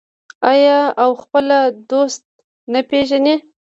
آیا 0.51 0.79
او 1.01 1.11
خپل 1.23 1.45
دوست 1.89 2.23
نه 2.71 2.79
پیژني؟ 2.89 3.35